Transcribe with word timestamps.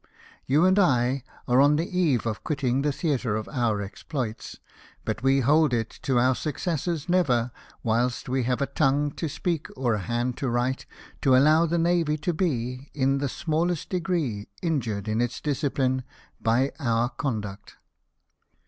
You 0.47 0.65
and 0.65 0.79
I 0.79 1.21
are 1.47 1.61
on 1.61 1.75
the 1.75 1.85
eve 1.87 2.25
of 2.25 2.43
quitting 2.43 2.81
the 2.81 2.91
theatre 2.91 3.35
of 3.35 3.47
our 3.49 3.83
exploits; 3.83 4.57
but 5.05 5.21
we 5.21 5.41
hold 5.41 5.75
it 5.75 5.91
to 6.01 6.17
our 6.17 6.33
successors 6.33 7.07
never, 7.07 7.51
whilst 7.83 8.27
we 8.27 8.41
have 8.45 8.63
a 8.63 8.65
tongue 8.65 9.11
to 9.11 9.29
speak 9.29 9.67
or 9.77 9.93
a 9.93 9.99
hand 9.99 10.37
to 10.37 10.47
Avrite, 10.47 10.85
to 11.21 11.35
allow 11.35 11.67
the 11.67 11.77
navy 11.77 12.17
to 12.17 12.33
be, 12.33 12.89
in 12.95 13.19
the 13.19 13.29
smallest 13.29 13.91
degree, 13.91 14.47
injured 14.63 15.07
in 15.07 15.21
its 15.21 15.39
discipline 15.39 16.03
by 16.41 16.71
our 16.79 17.07
conduct." 17.09 17.77